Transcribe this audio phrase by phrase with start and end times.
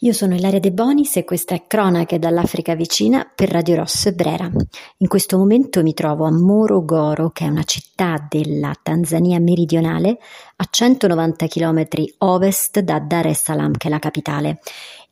[0.00, 4.12] Io sono Ilaria De Bonis e questa è Cronache dall'Africa vicina per Radio Rosso e
[4.12, 4.50] Brera.
[4.98, 10.18] In questo momento mi trovo a Morogoro, che è una città della Tanzania meridionale,
[10.56, 11.86] a 190 km
[12.18, 14.58] ovest da Dar es Salaam, che è la capitale.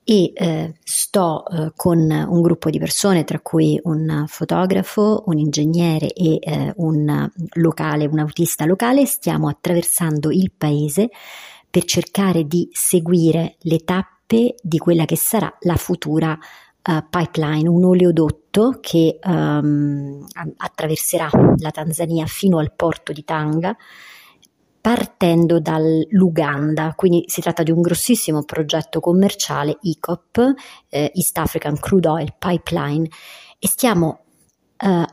[0.05, 6.13] E eh, sto eh, con un gruppo di persone, tra cui un fotografo, un ingegnere
[6.13, 11.09] e eh, un locale, un autista locale, stiamo attraversando il paese
[11.71, 17.69] per cercare di seguire le tappe tappe di quella che sarà la futura uh, pipeline,
[17.69, 23.77] un oleodotto che um, attraverserà la Tanzania fino al porto di Tanga
[24.81, 30.55] partendo dall'Uganda, quindi si tratta di un grossissimo progetto commerciale ICOP,
[30.91, 33.09] eh, East African Crude Oil Pipeline,
[33.59, 34.25] e stiamo
[34.77, 35.07] eh,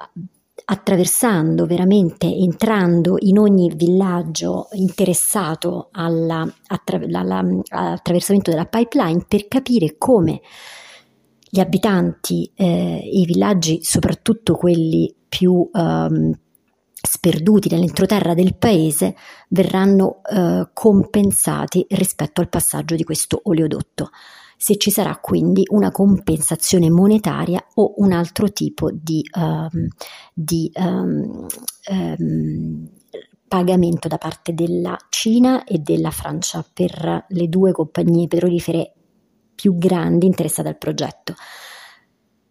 [0.72, 9.98] attraversando veramente, entrando in ogni villaggio interessato alla, attra- alla, all'attraversamento della pipeline per capire
[9.98, 10.40] come
[11.50, 16.40] gli abitanti eh, i villaggi, soprattutto quelli più ehm,
[16.94, 19.16] sperduti nell'entroterra del paese,
[19.50, 24.10] verranno eh, compensati rispetto al passaggio di questo oleodotto
[24.62, 29.88] se ci sarà quindi una compensazione monetaria o un altro tipo di, um,
[30.36, 31.48] di um,
[31.90, 32.90] um,
[33.48, 38.94] pagamento da parte della Cina e della Francia per le due compagnie petrolifere
[39.56, 41.34] più grandi interessate al progetto.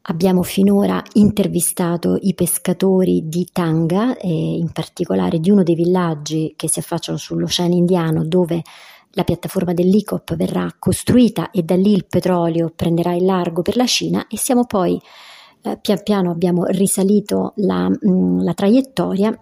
[0.02, 6.68] Abbiamo finora intervistato i pescatori di Tanga e in particolare di uno dei villaggi che
[6.68, 8.62] si affacciano sull'Oceano Indiano dove
[9.12, 13.86] la piattaforma dell'ICOP verrà costruita e da lì il petrolio prenderà il largo per la
[13.86, 15.00] Cina e siamo poi
[15.62, 19.36] eh, pian piano abbiamo risalito la, mh, mm, la traiettoria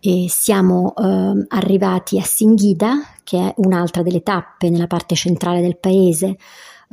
[0.00, 5.78] e siamo eh, arrivati a Singhida, che è un'altra delle tappe nella parte centrale del
[5.78, 6.36] paese, eh,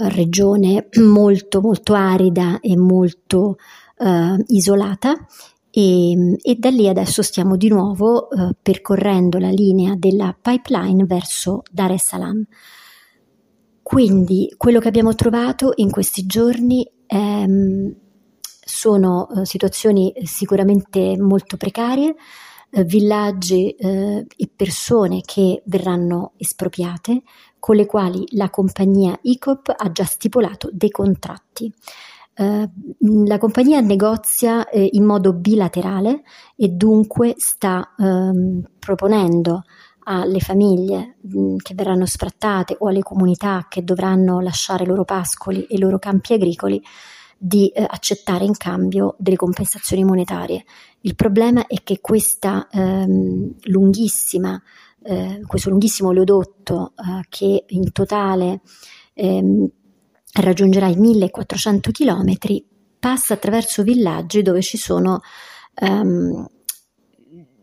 [0.09, 3.55] regione molto molto arida e molto
[3.97, 5.15] eh, isolata
[5.77, 11.61] e, e, da lì adesso stiamo di nuovo eh, percorrendo la linea della pipeline verso
[11.71, 12.43] Dar es Salaam.
[13.83, 17.95] Quindi quello che abbiamo trovato in questi giorni ehm,
[18.39, 22.15] sono eh, situazioni sicuramente molto precarie,
[22.71, 27.21] eh, villaggi eh, e persone che verranno espropriate,
[27.59, 31.71] con le quali la compagnia ICOP ha già stipulato dei contratti.
[32.39, 32.69] Eh,
[33.25, 36.21] la compagnia negozia eh, in modo bilaterale
[36.55, 39.63] e dunque sta ehm, proponendo
[40.03, 45.63] alle famiglie mh, che verranno sfrattate o alle comunità che dovranno lasciare i loro pascoli
[45.63, 46.79] e i loro campi agricoli
[47.35, 50.63] di eh, accettare in cambio delle compensazioni monetarie.
[51.01, 54.61] Il problema è che questa ehm, lunghissima,
[55.01, 58.61] eh, questo lunghissimo oleodotto eh, che in totale
[59.13, 59.69] ehm,
[60.43, 62.33] raggiungerà i 1400 km,
[62.99, 65.21] passa attraverso villaggi dove ci sono
[65.81, 66.47] um,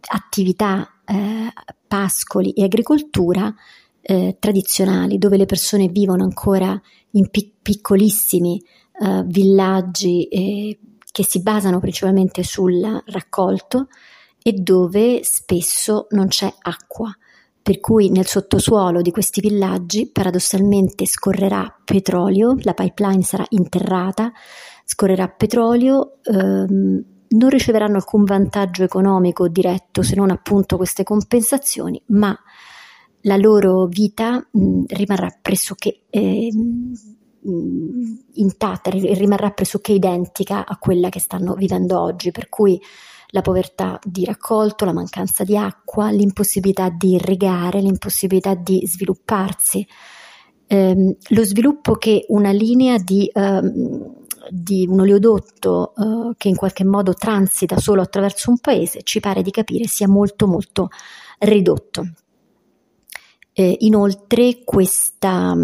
[0.09, 1.53] attività, eh,
[1.87, 3.55] pascoli e agricoltura
[4.01, 6.81] eh, tradizionali, dove le persone vivono ancora
[7.12, 8.62] in pic- piccolissimi
[9.01, 10.79] eh, villaggi eh,
[11.11, 13.89] che si basano principalmente sul raccolto
[14.43, 17.17] e dove spesso non c'è acqua
[17.65, 24.31] per cui nel sottosuolo di questi villaggi paradossalmente scorrerà petrolio, la pipeline sarà interrata,
[24.85, 32.39] scorrerà petrolio, ehm, non riceveranno alcun vantaggio economico diretto se non appunto queste compensazioni, ma
[33.23, 36.51] la loro vita mh, rimarrà pressoché eh,
[38.35, 42.79] intatta, rimarrà pressoché identica a quella che stanno vivendo oggi, per cui
[43.34, 49.84] la povertà di raccolto, la mancanza di acqua, l'impossibilità di irrigare, l'impossibilità di svilupparsi.
[50.67, 53.61] Eh, lo sviluppo che una linea di, eh,
[54.49, 59.43] di un oleodotto eh, che in qualche modo transita solo attraverso un paese ci pare
[59.43, 60.89] di capire sia molto molto
[61.41, 62.06] ridotto.
[63.53, 65.55] Eh, inoltre questa,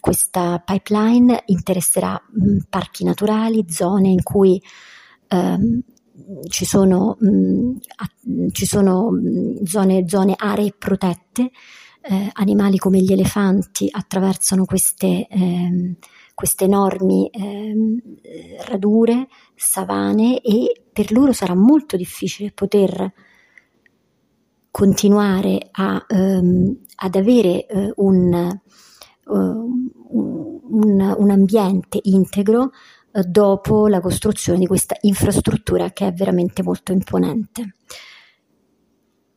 [0.00, 4.60] questa, pipeline interesserà mh, parchi naturali, zone in cui
[5.28, 5.80] ehm,
[6.48, 9.10] ci sono, mh, mm, ci sono
[9.64, 11.50] zone, zone, aree protette,
[12.02, 15.96] eh, animali come gli elefanti attraversano queste, eh,
[16.34, 23.12] queste enormi eh, radure, savane e per loro sarà molto difficile poter
[24.70, 28.60] continuare a, um, ad avere uh, un,
[29.24, 32.70] uh, un, un, ambiente integro
[33.12, 37.74] eh, dopo la costruzione di questa infrastruttura che è veramente molto imponente.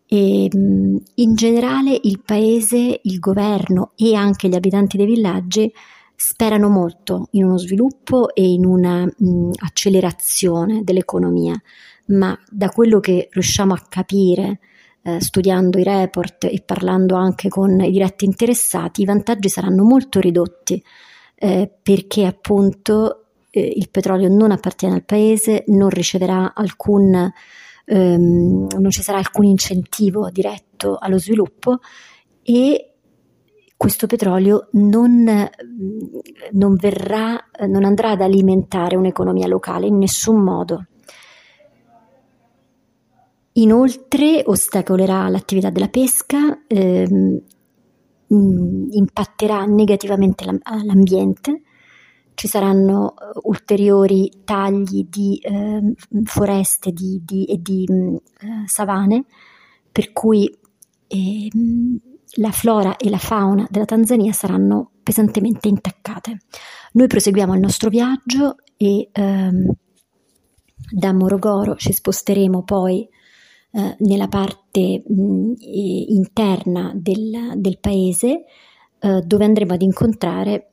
[0.06, 5.72] E, in generale il paese, il governo e anche gli abitanti dei villaggi
[6.16, 11.60] sperano molto in uno sviluppo e in una mh, accelerazione dell'economia,
[12.08, 14.60] ma da quello che riusciamo a capire
[15.02, 20.20] eh, studiando i report e parlando anche con i diretti interessati, i vantaggi saranno molto
[20.20, 20.82] ridotti
[21.36, 23.23] eh, perché appunto
[23.56, 27.32] eh, il petrolio non appartiene al paese, non riceverà alcun,
[27.86, 31.78] ehm, non ci sarà alcun incentivo diretto allo sviluppo
[32.42, 32.94] e
[33.78, 35.50] questo petrolio non,
[36.52, 40.86] non, verrà, non andrà ad alimentare un'economia locale in nessun modo.
[43.54, 47.40] Inoltre ostacolerà l'attività della pesca, ehm,
[48.30, 51.62] impatterà negativamente l'ambiente,
[52.34, 55.94] ci saranno uh, ulteriori tagli di eh,
[56.24, 59.26] foreste di, di, e di uh, savane,
[59.92, 60.50] per cui
[61.08, 61.50] eh,
[62.38, 66.40] la flora e la fauna della Tanzania saranno pesantemente intaccate.
[66.94, 69.72] Noi proseguiamo il nostro viaggio e ehm,
[70.90, 73.08] da Morogoro ci sposteremo poi
[73.72, 78.46] eh, nella parte mh, interna del, del paese
[79.00, 80.73] eh, dove andremo ad incontrare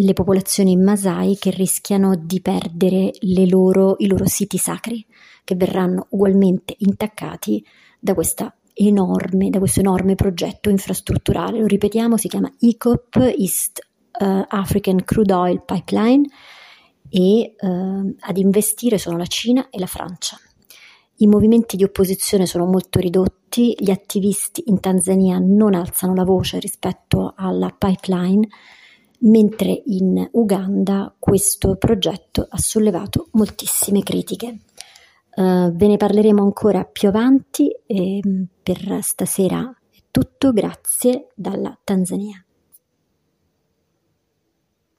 [0.00, 3.10] le popolazioni Masai che rischiano di perdere
[3.48, 5.04] loro, i loro siti sacri,
[5.42, 7.64] che verranno ugualmente intaccati
[7.98, 8.14] da,
[8.74, 11.58] enorme, da questo enorme progetto infrastrutturale.
[11.58, 13.88] Lo ripetiamo, si chiama ECOP, East
[14.20, 16.28] uh, African Crude Oil Pipeline,
[17.10, 20.38] e uh, ad investire sono la Cina e la Francia.
[21.16, 26.60] I movimenti di opposizione sono molto ridotti, gli attivisti in Tanzania non alzano la voce
[26.60, 28.46] rispetto alla pipeline,
[29.20, 34.58] mentre in Uganda questo progetto ha sollevato moltissime critiche.
[35.34, 38.20] Uh, ve ne parleremo ancora più avanti e
[38.62, 42.42] per stasera è tutto, grazie dalla Tanzania.